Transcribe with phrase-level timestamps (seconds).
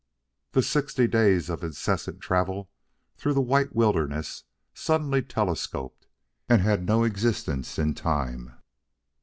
[0.53, 2.71] The sixty days of incessant travel
[3.19, 6.07] through the white wilderness suddenly telescoped,
[6.49, 8.51] and had no existence in time.